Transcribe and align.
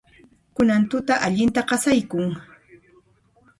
Kunan 0.59 0.83
tuta 0.93 1.13
allinta 1.27 1.61
qasaykun. 1.73 2.29